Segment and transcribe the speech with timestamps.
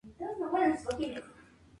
[0.03, 1.21] Ficha de Emanuele Bindi